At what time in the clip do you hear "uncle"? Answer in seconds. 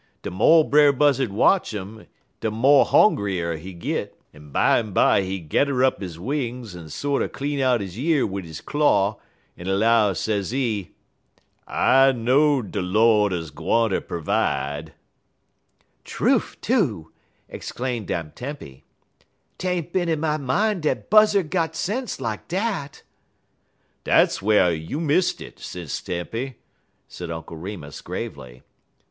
27.29-27.57